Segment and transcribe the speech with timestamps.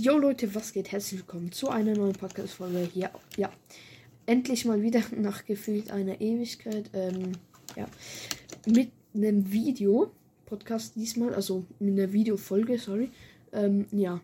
[0.00, 0.92] Jo Leute, was geht?
[0.92, 3.10] Herzlich willkommen zu einer neuen Podcast-Folge hier.
[3.36, 3.50] Ja,
[4.26, 6.88] endlich mal wieder nach gefühlt einer Ewigkeit.
[6.92, 7.32] Ähm,
[7.74, 7.88] ja,
[8.64, 13.10] mit einem Video-Podcast diesmal, also mit einer Videofolge, sorry.
[13.52, 14.20] Ähm, ja,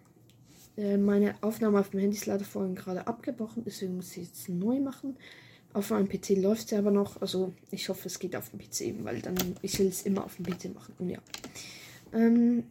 [0.77, 4.49] äh, meine Aufnahme auf dem Handy ist leider vorhin gerade abgebrochen, deswegen muss ich jetzt
[4.49, 5.17] neu machen.
[5.73, 9.05] Auf meinem PC läuft es aber noch, also ich hoffe, es geht auf dem PC,
[9.05, 10.95] weil dann ich will es immer auf dem PC machen.
[11.01, 11.19] Und ja.
[12.13, 12.63] Ähm,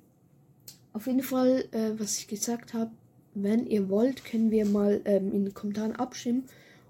[0.94, 2.92] auf jeden Fall, äh, was ich gesagt habe,
[3.34, 6.44] wenn ihr wollt, können wir mal ähm, in den Kommentaren abstimmen.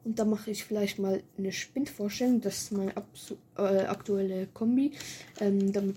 [0.04, 2.42] Und da mache ich vielleicht mal eine Spindvorstellung.
[2.42, 2.94] Das ist meine
[3.58, 4.92] äh, aktuelle Kombi.
[5.40, 5.96] Ähm, damit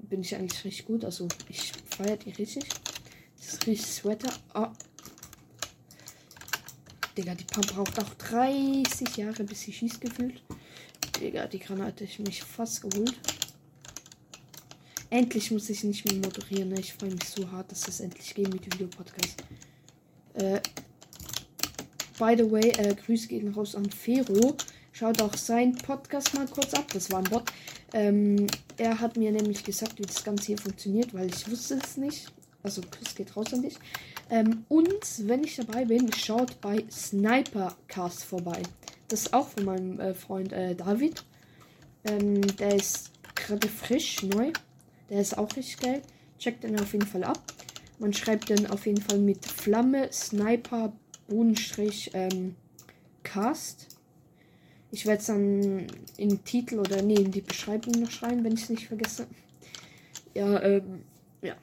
[0.00, 1.04] bin ich eigentlich richtig gut.
[1.04, 2.64] Also ich feiere die richtig.
[3.36, 4.32] Das ist richtig Sweater.
[4.52, 4.72] Ah.
[7.16, 10.42] Digga, die Pump braucht auch 30 Jahre, bis sie schießt gefühlt.
[11.20, 13.14] Digga, die Granate ich mich fast geholt.
[15.14, 16.70] Endlich muss ich nicht mehr moderieren.
[16.70, 16.80] Ne?
[16.80, 19.44] Ich freue mich so hart, dass es endlich geht mit dem Videopodcast.
[20.34, 20.60] Äh,
[22.18, 24.56] by the way, äh, Grüße gehen raus an Fero.
[24.90, 26.86] Schaut auch sein Podcast mal kurz ab.
[26.92, 27.44] Das war ein Bot.
[27.92, 31.96] Ähm, er hat mir nämlich gesagt, wie das Ganze hier funktioniert, weil ich wusste es
[31.96, 32.32] nicht.
[32.64, 33.76] Also Grüße geht raus an dich.
[34.30, 38.62] Ähm, und wenn ich dabei bin, schaut bei Snipercast vorbei.
[39.06, 41.22] Das ist auch von meinem äh, Freund äh, David.
[42.02, 44.50] Ähm, der ist gerade frisch, neu.
[45.10, 46.02] Der ist auch richtig geil.
[46.38, 47.42] Checkt den auf jeden Fall ab.
[47.98, 50.92] Man schreibt dann auf jeden Fall mit Flamme, Sniper,
[51.28, 52.56] Bodenstrich, ähm,
[53.22, 53.88] Cast.
[54.90, 58.62] Ich werde es dann im Titel oder nee, in die Beschreibung noch schreiben, wenn ich
[58.62, 59.26] es nicht vergesse.
[60.34, 61.02] Ja, ähm,
[61.42, 61.54] ja.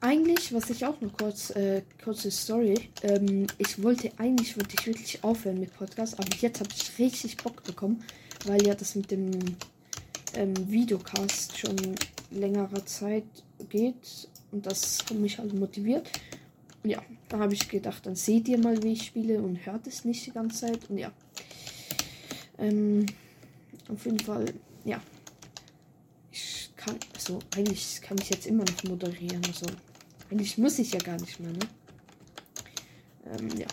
[0.00, 2.88] Eigentlich, was ich auch noch kurz, äh, kurze Story.
[3.02, 7.36] Ähm, ich wollte eigentlich wollte ich wirklich aufhören mit Podcast, aber jetzt habe ich richtig
[7.38, 8.02] Bock bekommen,
[8.46, 9.30] weil ja das mit dem
[10.34, 11.76] ähm, Videocast schon
[12.30, 13.24] längerer Zeit
[13.68, 16.10] geht und das hat mich halt motiviert.
[16.82, 20.04] Ja, da habe ich gedacht, dann seht ihr mal, wie ich spiele und hört es
[20.04, 20.88] nicht die ganze Zeit.
[20.88, 21.12] Und ja,
[22.58, 23.06] ähm,
[23.88, 24.46] auf jeden Fall,
[24.84, 25.00] ja,
[26.32, 29.42] ich kann, also eigentlich kann ich jetzt immer noch moderieren.
[29.46, 29.66] Also
[30.30, 31.58] eigentlich muss ich ja gar nicht mehr, ne?
[33.26, 33.66] Ähm, ja,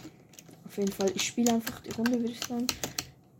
[0.66, 2.67] auf jeden Fall, ich spiele einfach die Runde, würde ich sagen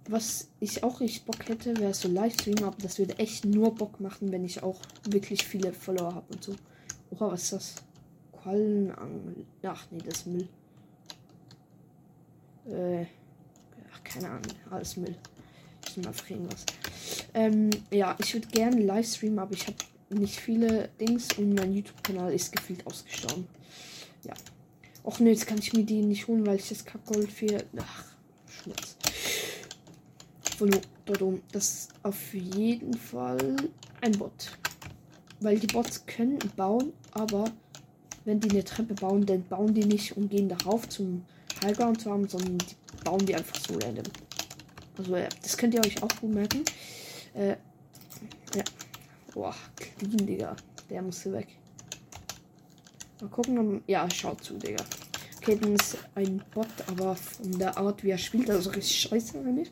[0.10, 4.00] was ich auch richtig Bock hätte, wäre so Livestream, aber das würde echt nur Bock
[4.00, 4.80] machen, wenn ich auch
[5.10, 6.56] wirklich viele Follower habe und so.
[7.12, 7.76] Oha, was ist das?
[8.42, 9.46] Quallenangel.
[9.64, 10.48] Ach nee, das ist Müll.
[12.70, 13.06] Äh,
[13.94, 15.16] ach, keine Ahnung, alles Müll.
[15.88, 16.66] Ich mal fragen was.
[17.34, 19.78] Ähm, ja, ich würde gerne Livestream, aber ich habe
[20.10, 23.48] nicht viele Dings und mein YouTube-Kanal ist gefühlt ausgestorben.
[24.24, 24.34] Ja.
[25.04, 27.64] Och nee, jetzt kann ich mir die nicht holen, weil ich das Kackgold für.
[27.78, 28.06] Ach,
[28.50, 28.98] Schmutz.
[30.58, 31.42] Verloren.
[31.52, 33.56] Das ist auf jeden Fall
[34.02, 34.58] ein Bot.
[35.40, 37.46] Weil die Bots können bauen, aber
[38.26, 41.24] wenn die eine Treppe bauen, dann bauen die nicht und gehen darauf zum
[41.64, 44.04] Highground zu haben, sondern die bauen die einfach so random.
[44.98, 46.64] Also ja, das könnt ihr euch auch gut merken.
[47.34, 47.56] Äh,
[48.56, 48.64] ja.
[49.34, 50.56] Boah, clean, Digga.
[50.90, 51.48] Der muss hier weg.
[53.22, 53.84] Mal gucken.
[53.88, 54.84] Ja, schaut zu, Digga.
[55.38, 59.46] Okay, dann ist ein Bot, aber von der Art, wie er spielt, also richtig scheiße,
[59.46, 59.72] wenn ich.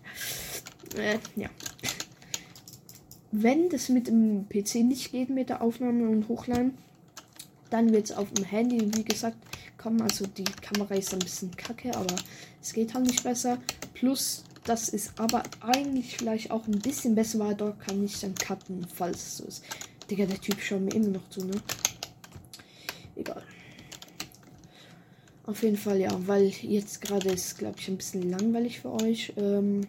[0.98, 1.50] Äh, ja.
[3.32, 6.78] Wenn das mit dem PC nicht geht mit der Aufnahme und Hochladen,
[7.70, 9.38] dann wird es auf dem Handy, wie gesagt,
[9.78, 10.02] kommen.
[10.02, 12.16] Also die Kamera ist ein bisschen kacke, aber
[12.62, 13.58] es geht halt nicht besser.
[13.94, 18.36] Plus, das ist aber eigentlich vielleicht auch ein bisschen besser, weil dort kann ich dann
[18.36, 19.64] cutten, falls es so ist.
[20.10, 21.62] Digga, der Typ schaut mir immer noch zu, ne?
[23.16, 23.44] Egal.
[25.46, 29.34] Auf jeden Fall, ja, weil jetzt gerade ist, glaube ich, ein bisschen langweilig für euch.
[29.38, 29.82] Ähm,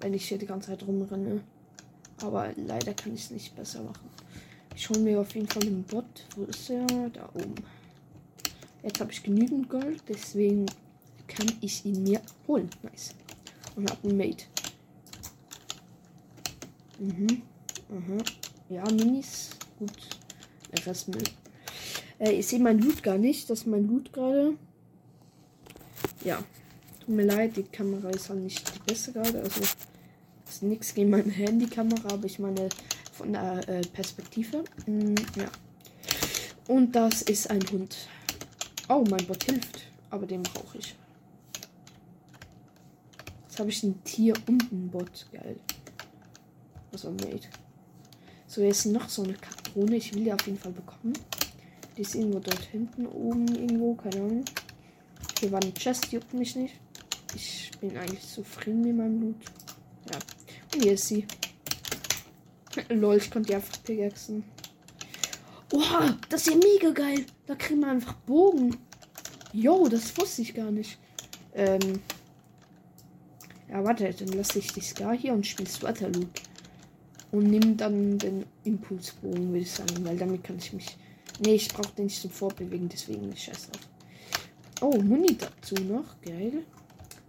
[0.00, 1.42] wenn ich hier die ganze Zeit rumrenne.
[2.22, 4.08] Aber leider kann ich es nicht besser machen.
[4.74, 6.26] Ich hole mir auf jeden Fall den Bot.
[6.36, 6.86] Wo ist er?
[6.86, 7.54] Da oben.
[8.82, 10.66] Jetzt habe ich genügend Gold, deswegen
[11.26, 12.70] kann ich ihn mir holen.
[12.82, 13.14] Nice.
[13.76, 14.44] Und habe einen Mate.
[16.98, 17.42] Mhm.
[17.88, 18.22] Mhm.
[18.68, 19.50] Ja, Minis.
[19.78, 19.92] Gut.
[20.72, 21.24] Der Rest Müll.
[22.18, 23.48] Äh, ich sehe mein Loot gar nicht.
[23.50, 24.54] Das ist mein Loot gerade.
[26.24, 26.42] Ja.
[27.10, 29.40] Tut mir leid, die Kamera ist halt nicht die beste gerade.
[29.40, 29.62] Also
[30.48, 32.68] ist nichts gegen meine Handykamera, aber ich meine
[33.10, 34.62] von der äh, Perspektive.
[34.86, 35.50] Mm, ja.
[36.68, 37.96] Und das ist ein Hund.
[38.88, 39.86] Oh, mein Bot hilft.
[40.10, 40.94] Aber den brauche ich.
[43.48, 45.26] Jetzt habe ich ein Tier und ein Bot.
[45.32, 45.56] Geil.
[46.92, 47.40] Also made.
[48.46, 49.96] So, jetzt noch so eine Katrone.
[49.96, 51.14] Ich will die auf jeden Fall bekommen.
[51.96, 53.96] Die ist irgendwo dort hinten oben irgendwo.
[53.96, 54.44] Keine Ahnung.
[55.40, 56.74] Hier war ein Chest, juckt mich nicht.
[57.34, 59.36] Ich bin eigentlich zufrieden mit meinem Blut.
[60.10, 60.18] Ja.
[60.74, 61.26] Hier ist sie.
[62.88, 64.44] Lol, ich konnte die einfach pickaxen.
[65.72, 67.26] Oha, das ist ja mega geil.
[67.46, 68.76] Da kriegen wir einfach Bogen.
[69.52, 70.98] Jo, das wusste ich gar nicht.
[71.54, 72.00] Ähm.
[73.68, 76.26] Ja, warte, dann lasse ich die Scar hier und spielst Waterloo.
[77.30, 80.96] Und nimm dann den Impulsbogen, würde ich sagen, weil damit kann ich mich.
[81.38, 83.88] Nee, ich brauche den nicht zum Vorbewegen, deswegen scheiß drauf.
[84.80, 86.20] Oh, Muni dazu noch.
[86.22, 86.64] Geil.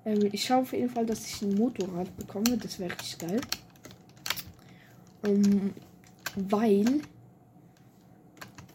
[0.05, 2.57] Ähm, ich schaue auf jeden Fall, dass ich ein Motorrad bekomme.
[2.57, 3.41] Das wäre richtig geil.
[5.23, 5.73] Ähm,
[6.35, 7.01] weil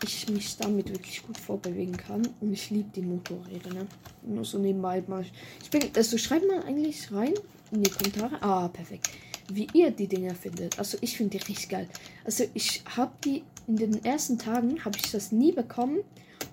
[0.04, 2.26] ich mich damit wirklich gut vorbewegen kann.
[2.40, 3.72] Und ich liebe die Motorräder.
[3.72, 3.86] Ne?
[4.22, 5.24] Nur so nebenbei mal.
[5.62, 7.34] Ich bin, also schreibt mal eigentlich rein
[7.70, 8.42] in die Kommentare.
[8.42, 9.10] Ah, perfekt.
[9.48, 10.78] Wie ihr die Dinger findet.
[10.78, 11.88] Also ich finde die richtig geil.
[12.24, 15.98] Also ich habe die in den ersten Tagen habe ich das nie bekommen.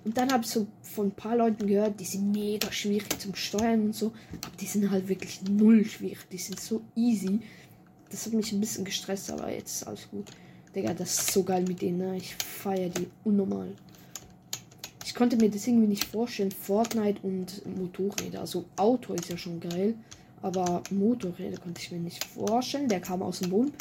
[0.03, 3.35] Und dann habe ich so von ein paar Leuten gehört, die sind mega schwierig zum
[3.35, 4.07] Steuern und so.
[4.41, 6.27] Aber die sind halt wirklich null schwierig.
[6.31, 7.39] Die sind so easy.
[8.09, 10.25] Das hat mich ein bisschen gestresst, aber jetzt ist alles gut.
[10.75, 11.99] Digga, das ist so geil mit denen.
[11.99, 12.17] Ne?
[12.17, 13.69] Ich feiere die unnormal.
[15.05, 16.51] Ich konnte mir das irgendwie nicht vorstellen.
[16.51, 18.41] Fortnite und Motorräder.
[18.41, 19.95] Also Auto ist ja schon geil.
[20.41, 22.89] Aber Motorräder konnte ich mir nicht vorstellen.
[22.89, 23.73] Der kam aus dem Boden.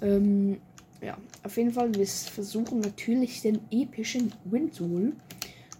[0.00, 0.58] Ähm,
[1.00, 5.20] ja, auf jeden Fall, wir versuchen natürlich den epischen Win zu holen.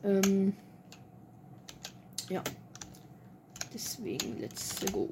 [0.04, 0.52] Ähm,
[2.28, 2.42] ja.
[3.74, 5.08] Deswegen, let's go.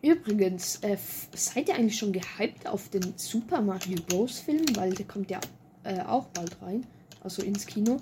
[0.00, 0.96] Übrigens, äh,
[1.34, 4.38] seid ihr eigentlich schon gehypt auf den Super Mario Bros.
[4.38, 4.64] Film?
[4.74, 5.40] Weil der kommt ja
[5.82, 6.86] äh, auch bald rein.
[7.20, 7.98] Also ins Kino.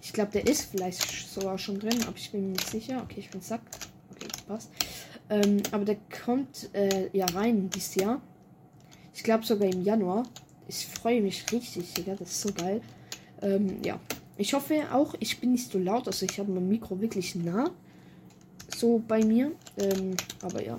[0.00, 3.02] Ich glaube, der ist vielleicht sogar schon drin, aber ich bin mir nicht sicher.
[3.02, 3.60] Okay, ich bin sack.
[4.10, 4.70] Okay, passt.
[5.28, 8.22] Ähm, aber der kommt äh, ja rein dieses Jahr.
[9.18, 10.22] Ich glaube sogar im Januar.
[10.68, 12.14] Ich freue mich richtig, Digga.
[12.14, 12.80] Das ist so geil.
[13.42, 13.98] Ähm, ja.
[14.36, 16.06] Ich hoffe auch, ich bin nicht so laut.
[16.06, 17.68] Also ich habe mein Mikro wirklich nah.
[18.76, 19.50] So bei mir.
[19.76, 20.78] Ähm, aber ja.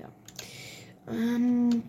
[0.00, 0.08] Ja.
[1.06, 1.84] Ähm,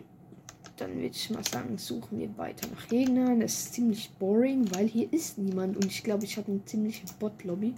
[0.77, 3.39] dann würde ich mal sagen, suchen wir weiter nach Gegnern.
[3.39, 5.77] Das ist ziemlich boring, weil hier ist niemand.
[5.77, 7.73] Und ich glaube, ich habe eine ziemliche Bot-Lobby.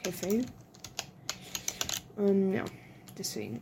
[0.00, 0.46] Okay, fail.
[2.18, 2.64] Ähm, ja.
[3.16, 3.60] Deswegen.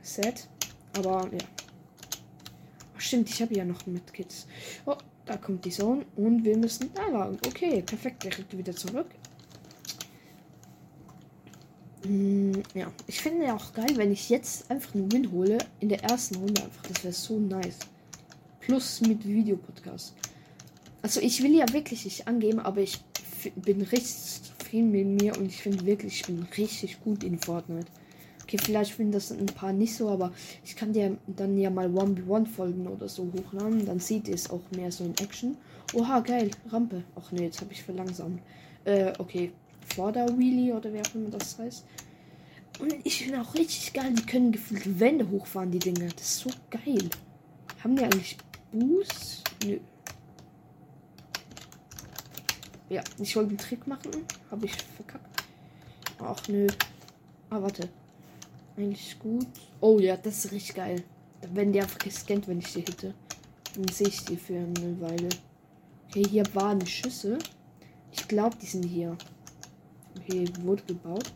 [0.00, 0.48] Set.
[0.94, 1.65] Aber ja.
[2.98, 4.46] Stimmt, ich habe ja noch mit Kids.
[4.86, 7.38] Oh, da kommt die Zone und wir müssen da lang.
[7.46, 9.06] Okay, perfekt, kriegt wieder zurück.
[12.04, 15.88] Mm, ja, ich finde ja auch geil, wenn ich jetzt einfach einen Win hole in
[15.88, 16.82] der ersten Runde einfach.
[16.82, 17.78] Das wäre so nice.
[18.60, 20.14] Plus mit Videopodcast.
[21.02, 23.00] Also ich will ja wirklich nicht angeben, aber ich
[23.54, 27.86] bin richtig zufrieden mit mir und ich finde wirklich, ich bin richtig gut in Fortnite.
[28.46, 30.32] Okay, vielleicht finden das ein paar nicht so, aber
[30.64, 33.84] ich kann dir dann ja mal 1v1 Folgen oder so hochladen.
[33.84, 35.56] Dann sieht es auch mehr so in Action.
[35.94, 36.52] Oha, geil.
[36.70, 37.02] Rampe.
[37.16, 38.40] Ach nee, jetzt habe ich verlangsamt.
[38.84, 39.50] Äh, okay.
[39.96, 41.84] Vorder Wheelie oder wie auch immer das heißt.
[42.78, 46.08] Und ich finde auch richtig geil, die können gefühlt Wände hochfahren, die Dinger.
[46.10, 47.10] Das ist so geil.
[47.82, 48.36] Haben die eigentlich
[48.70, 49.42] Boost?
[49.64, 49.80] Nö.
[52.90, 54.12] Ja, ich wollte einen Trick machen.
[54.52, 55.42] Habe ich verkackt.
[56.20, 56.68] Ach nö.
[57.50, 57.88] Ah, warte.
[58.76, 59.46] Eigentlich gut.
[59.80, 61.02] Oh ja, das ist richtig geil.
[61.52, 63.14] Werden die einfach gescannt, wenn ich die hitte.
[63.74, 65.28] Dann sehe ich die für eine Weile.
[66.08, 67.38] Okay, hier waren Schüsse.
[68.12, 69.16] Ich glaube, die sind hier.
[70.18, 71.32] Okay, wurde gebaut.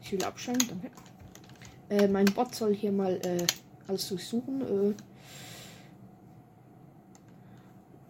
[0.00, 0.90] Ich will abschalten, danke.
[1.88, 3.46] Äh, mein Bot soll hier mal äh,
[3.86, 4.94] alles durchsuchen.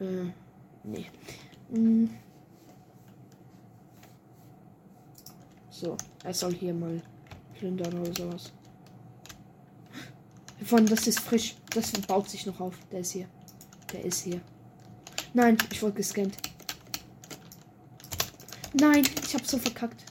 [0.00, 0.32] Äh, äh,
[0.84, 1.06] nee.
[1.72, 2.10] Hm.
[5.70, 7.00] So, er soll hier mal
[7.58, 8.52] plündern oder sowas.
[10.64, 11.56] Von das ist frisch.
[11.70, 12.74] Das baut sich noch auf.
[12.90, 13.28] Der ist hier.
[13.92, 14.40] Der ist hier.
[15.34, 16.36] Nein, ich wurde gescannt.
[18.74, 20.04] Nein, ich habe so verkackt.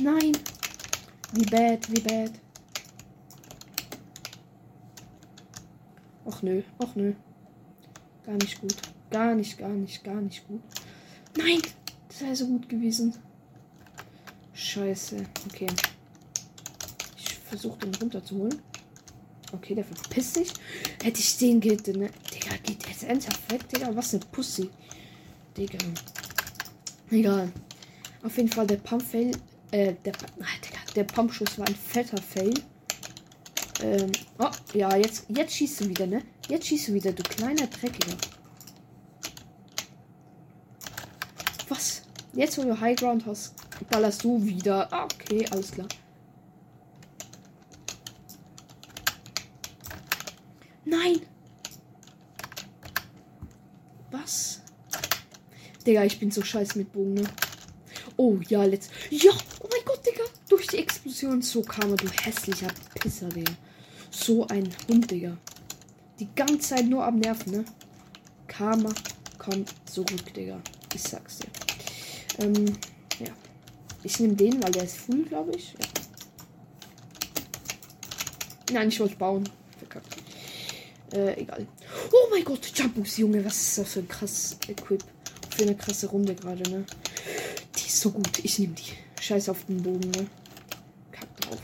[0.00, 0.32] Nein.
[1.32, 2.32] Wie bad, wie bad.
[6.24, 7.14] Och nö, och nö.
[8.24, 8.76] Gar nicht gut.
[9.10, 10.62] Gar nicht, gar nicht, gar nicht gut.
[11.36, 11.60] Nein,
[12.08, 13.14] das wäre so gut gewesen.
[14.54, 15.24] Scheiße.
[15.46, 15.68] Okay
[17.52, 18.62] versucht, ihn runterzuholen.
[19.52, 20.52] Okay, der verpisst sich.
[21.02, 22.10] Hätte ich den gehittet, ne?
[22.32, 23.94] Digga, geht jetzt ernsthaft weg, Digga.
[23.94, 24.70] Was eine Pussy.
[25.54, 25.78] Digga.
[27.10, 27.52] Egal.
[28.22, 29.32] Auf jeden Fall der Pump-Fail.
[29.70, 32.54] Äh, der, Digga, der Pumpschuss war ein fetter Fail.
[33.82, 36.22] Ähm, oh, ja, jetzt, jetzt schießt du wieder, ne?
[36.48, 38.16] Jetzt schießt du wieder, du kleiner Dreckiger.
[41.68, 42.02] Was?
[42.32, 43.52] Jetzt, wo du High Ground hast,
[43.90, 44.90] ballerst du wieder.
[44.90, 45.88] Ah, okay, alles klar.
[50.92, 51.22] Nein!
[54.10, 54.60] Was?
[55.86, 57.24] Digga, ich bin so scheiße mit Bogen, ne?
[58.18, 58.90] Oh, ja, let's.
[59.08, 59.32] Ja!
[59.60, 60.24] Oh mein Gott, Digga!
[60.50, 61.40] Durch die Explosion.
[61.40, 63.52] So kam er, du hässlicher Pisser, Digga.
[64.10, 65.38] So ein Hund, Digga.
[66.18, 67.64] Die ganze Zeit nur am Nerven, ne?
[68.46, 68.92] Karma
[69.38, 70.60] kommt zurück, Digga.
[70.94, 71.48] Ich sag's dir.
[72.44, 72.66] Ähm,
[73.18, 73.32] ja.
[74.02, 75.72] Ich nehme den, weil der ist full, glaube ich.
[75.72, 75.86] Ja.
[78.74, 79.48] Nein, ich wollte bauen.
[81.12, 81.66] Äh, egal.
[82.10, 85.04] Oh mein Gott, Jumpbooks, Junge, was ist das für ein krasses Equip?
[85.50, 86.84] Für eine krasse Runde gerade, ne?
[87.76, 88.38] Die ist so gut.
[88.42, 88.92] Ich nehme die.
[89.22, 90.26] Scheiß auf den Bogen, ne?
[91.12, 91.58] Kack drauf.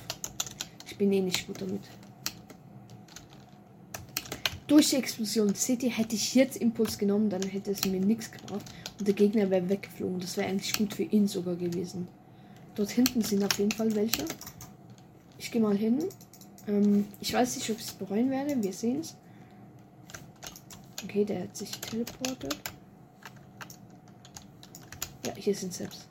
[0.87, 1.81] Ich bin eh nicht gut damit.
[4.69, 8.67] Durch die Explosion, ihr, hätte ich jetzt Impuls genommen, dann hätte es mir nichts gebracht.
[8.99, 10.21] Und der Gegner wäre weggeflogen.
[10.21, 12.07] Das wäre eigentlich gut für ihn sogar gewesen.
[12.75, 14.25] Dort hinten sind auf jeden Fall welche.
[15.39, 16.05] Ich gehe mal hin.
[16.67, 18.63] Ähm, ich weiß nicht, ob ich es bereuen werde.
[18.63, 19.17] Wir sehen es.
[21.09, 22.55] Okay, der hat sich teleportet.
[25.25, 26.07] Ja, hier sind selbst.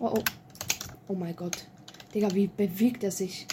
[0.00, 0.24] Oh, oh.
[1.06, 1.68] Oh mein Gott.
[2.12, 3.46] Digga, wie bewegt er sich?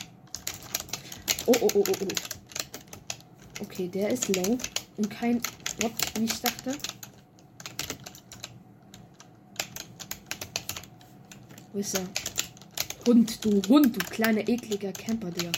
[1.45, 3.61] Oh, oh, oh, oh, oh.
[3.61, 4.57] Okay, der ist low.
[4.97, 5.39] Und kein
[5.81, 6.75] What, wie ich dachte.
[11.73, 12.07] Wo ist er?
[13.05, 15.51] Hund, du Hund, du kleiner ekliger Camper, Digga.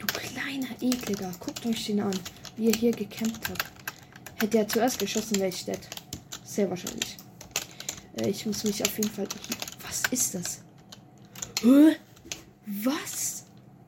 [0.00, 1.30] Du kleiner ekliger.
[1.38, 2.18] Guckt euch den an,
[2.56, 3.73] wie er hier gecampt hat.
[4.36, 5.78] Hätte er zuerst geschossen, wäre ich dead.
[6.44, 7.16] Sehr wahrscheinlich.
[8.16, 9.28] Äh, ich muss mich auf jeden Fall.
[9.86, 10.60] Was ist das?
[11.62, 11.96] Hä?
[12.66, 13.44] Was?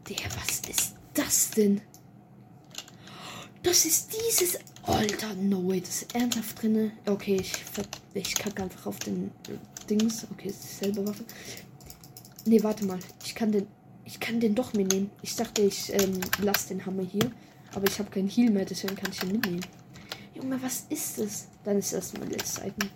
[0.09, 1.81] Der, was ist das denn?
[3.63, 4.59] Das ist dieses.
[4.85, 5.81] Alter, no way.
[5.81, 6.93] Das ist ernsthaft drinne.
[7.07, 7.53] Okay, ich,
[8.15, 10.27] ich kacke einfach auf den äh, Dings.
[10.31, 11.25] Okay, ist dieselbe Waffe.
[12.45, 12.99] Ne, warte mal.
[13.25, 13.67] Ich kann den.
[14.05, 15.11] Ich kann den doch mitnehmen.
[15.23, 17.33] Ich dachte, ich ähm, lasse den Hammer hier.
[17.75, 19.61] Aber ich habe keinen Heal mehr, deswegen kann ich ihn mitnehmen.
[20.37, 21.49] Junge, was ist das?
[21.65, 22.91] Dann ist das mein letztes Item.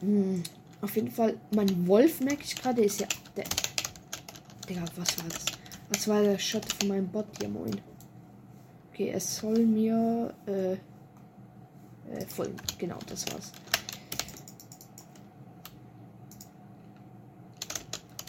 [0.00, 0.42] Hm,
[0.80, 3.44] auf jeden Fall, mein Wolf merke ich gerade, ist ja der.
[4.68, 5.46] Digga, was war das?
[5.88, 7.80] Was war der Shot von meinem Bot hier, moin?
[8.90, 12.56] Okay, es soll mir äh, äh, folgen.
[12.78, 13.52] Genau, das war's.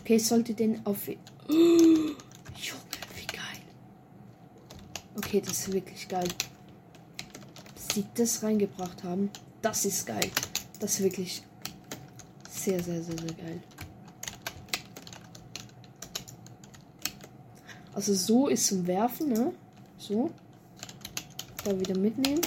[0.01, 1.07] Okay, ich sollte den auf.
[1.07, 2.17] Oh, Junge,
[3.15, 3.61] wie geil.
[5.15, 6.27] Okay, das ist wirklich geil
[7.93, 9.29] sie das reingebracht haben,
[9.61, 10.29] das ist geil.
[10.79, 11.43] Das ist wirklich
[12.49, 13.61] sehr, sehr, sehr, sehr geil.
[17.93, 19.53] Also so ist zum Werfen, ne?
[19.97, 20.31] So.
[21.63, 22.41] Da wieder mitnehmen.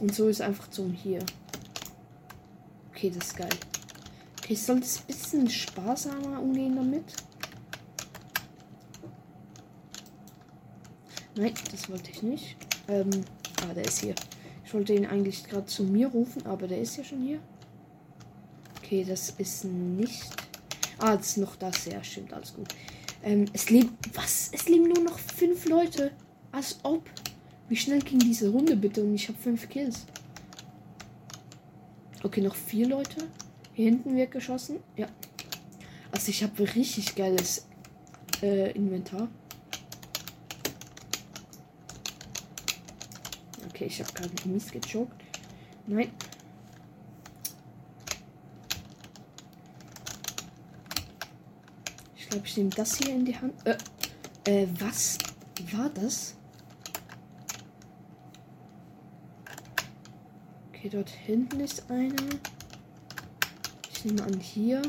[0.00, 1.24] Und so ist einfach zum hier.
[2.90, 3.50] Okay, das ist geil.
[4.38, 7.04] Okay, ich sollte es ein bisschen sparsamer umgehen damit.
[11.36, 12.56] Nein, das wollte ich nicht.
[12.88, 13.10] Ähm,
[13.62, 14.14] ah, der ist hier.
[14.68, 17.38] Ich wollte ihn eigentlich gerade zu mir rufen, aber der ist ja schon hier.
[18.76, 20.28] Okay, das ist nicht.
[20.98, 21.86] Ah, ist noch das.
[21.86, 22.68] Ja, stimmt, alles gut.
[23.22, 23.96] Ähm, es leben.
[24.12, 24.50] Was?
[24.52, 26.10] Es leben nur noch fünf Leute.
[26.52, 27.08] Als ob.
[27.70, 29.02] Wie schnell ging diese Runde bitte?
[29.02, 30.04] Und ich habe fünf Kills.
[32.22, 33.26] Okay, noch vier Leute.
[33.72, 34.80] Hier hinten wird geschossen.
[34.98, 35.06] Ja.
[36.12, 37.66] Also ich habe richtig geiles
[38.42, 39.28] äh, Inventar.
[43.78, 45.22] Okay, ich habe gerade mies gechockt.
[45.86, 46.10] Nein.
[52.16, 53.54] Ich glaube, ich nehme das hier in die Hand.
[53.64, 53.76] Äh,
[54.50, 55.18] äh, was
[55.70, 56.34] war das?
[60.70, 62.16] Okay, dort hinten ist einer.
[63.92, 64.82] Ich nehme an hier.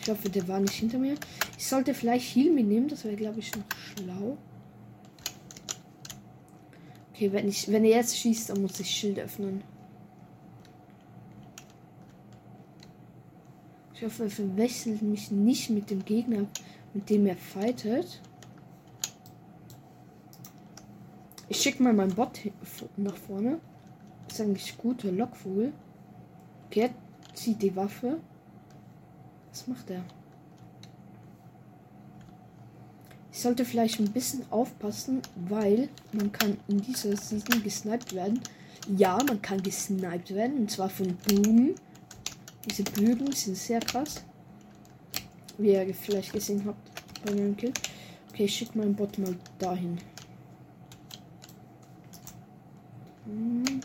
[0.00, 1.16] Ich hoffe, der war nicht hinter mir.
[1.58, 2.88] Ich sollte vielleicht Heal mitnehmen.
[2.88, 4.38] Das wäre, glaube ich, noch schlau.
[7.18, 9.64] Okay, wenn ich, wenn er jetzt schießt, dann muss ich Schild öffnen.
[13.92, 16.46] Ich hoffe, er verwechselt mich nicht mit dem Gegner,
[16.94, 18.22] mit dem er fightet.
[21.48, 22.38] Ich schicke mal meinen Bot
[22.96, 23.58] nach vorne.
[24.28, 25.72] ist eigentlich guter Lockvogel.
[26.66, 26.90] Okay,
[27.34, 28.20] zieht die Waffe.
[29.50, 30.04] Was macht er?
[33.38, 38.40] Ich sollte vielleicht ein bisschen aufpassen, weil man kann in dieser Season gesniped werden.
[38.96, 40.58] Ja, man kann gesniped werden.
[40.58, 41.76] Und zwar von Bögen.
[42.68, 44.24] Diese Bögen sind sehr krass.
[45.56, 46.80] Wie ihr vielleicht gesehen habt
[47.24, 47.72] bei meinem Kill.
[48.30, 49.98] Okay, ich schicke meinen Bot mal dahin.
[53.24, 53.80] Hm.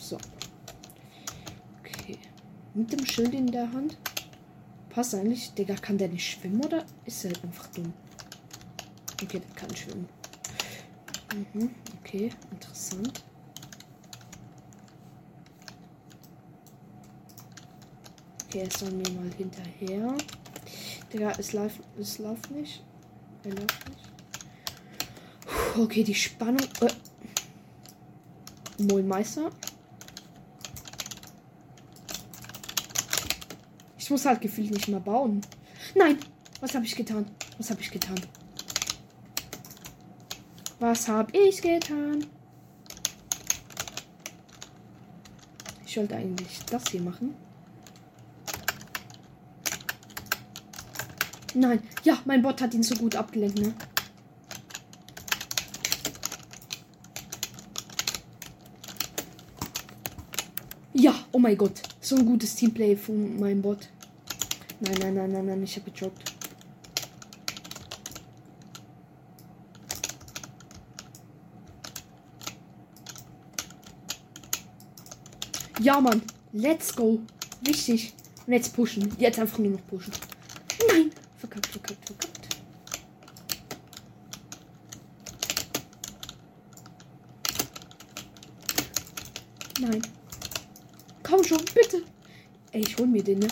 [0.00, 0.16] So.
[1.80, 2.16] Okay.
[2.72, 3.98] Mit dem Schild in der Hand.
[4.90, 5.54] Passt eigentlich.
[5.54, 7.92] Digga, kann der nicht schwimmen oder ist er einfach dumm?
[9.22, 10.08] Okay, der kann schwimmen.
[11.54, 11.70] Mhm,
[12.00, 13.22] okay, interessant.
[18.46, 20.16] Okay, er soll mir mal hinterher.
[21.12, 22.82] Digga, es läuft, es läuft nicht.
[23.44, 24.10] Er läuft nicht.
[25.46, 26.66] Puh, Okay, die Spannung.
[26.80, 26.88] Äh.
[28.82, 29.50] Mollmeister.
[34.10, 35.40] Muss halt gefühlt nicht mehr bauen.
[35.94, 36.18] Nein!
[36.60, 37.30] Was habe ich getan?
[37.58, 38.20] Was habe ich getan?
[40.80, 42.26] Was habe ich getan?
[45.86, 47.36] Ich sollte eigentlich das hier machen.
[51.54, 53.74] Nein, ja, mein Bot hat ihn so gut abgelenkt, ne?
[60.94, 61.80] Ja, oh mein Gott.
[62.00, 63.88] So ein gutes Teamplay von meinem Bot.
[64.82, 66.32] Nein, nein, nein, nein, nein, ich habe gejoggt.
[75.80, 76.22] Ja, Mann.
[76.52, 77.20] Let's go.
[77.62, 78.14] Wichtig.
[78.46, 79.14] Und jetzt pushen.
[79.18, 80.12] Jetzt einfach nur noch pushen.
[80.88, 81.10] Nein.
[81.38, 82.48] Verkackt, verkackt, verkackt.
[89.80, 90.02] Nein.
[91.22, 92.02] Komm schon, bitte.
[92.72, 93.48] Ey, ich hol mir den, ne?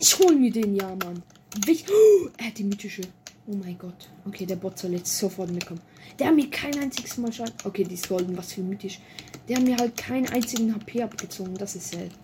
[0.00, 1.22] Ich hol mir den, ja, Mann.
[1.66, 3.02] Wich oh, er hat die mythische.
[3.48, 4.08] Oh mein Gott.
[4.26, 5.80] Okay, der Bot soll jetzt sofort mitkommen.
[6.18, 7.54] Der hat mir kein einziges Mal Schaden.
[7.64, 9.00] Okay, die ist golden, was für mythisch.
[9.48, 11.54] Der hat mir halt keinen einzigen HP abgezogen.
[11.54, 12.14] Das ist selten.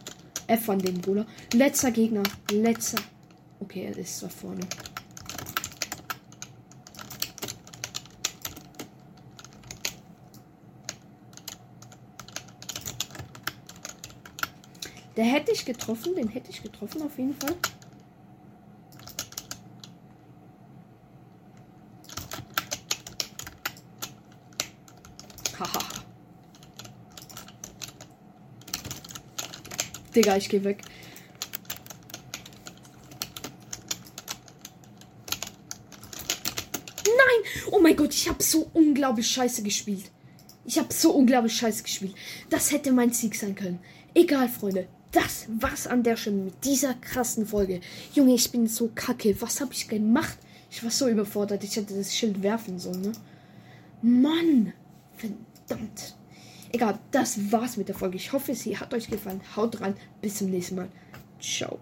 [0.47, 1.27] F an den Bruder.
[1.53, 2.23] Letzter Gegner.
[2.53, 2.99] Letzter.
[3.59, 4.61] Okay, er ist da vorne.
[15.17, 17.55] Der hätte ich getroffen, den hätte ich getroffen auf jeden Fall.
[25.59, 25.79] Haha.
[30.15, 30.83] Digga, ich geh weg.
[37.05, 37.71] Nein!
[37.71, 40.11] Oh mein Gott, ich habe so unglaublich scheiße gespielt.
[40.65, 42.15] Ich habe so unglaublich scheiße gespielt.
[42.51, 43.79] Das hätte mein Sieg sein können.
[44.13, 44.89] Egal, Freunde.
[45.15, 47.81] Das war's an der Stelle mit dieser krassen Folge.
[48.15, 49.41] Junge, ich bin so kacke.
[49.41, 50.37] Was habe ich gemacht?
[50.73, 51.63] Ich war so überfordert.
[51.63, 53.13] Ich hätte das Schild werfen sollen, ne?
[54.03, 54.73] Mann!
[55.17, 56.17] Verdammt.
[56.73, 58.17] Egal, das war's mit der Folge.
[58.17, 59.41] Ich hoffe, sie hat euch gefallen.
[59.55, 59.95] Haut rein.
[60.21, 60.89] Bis zum nächsten Mal.
[61.41, 61.79] Ciao.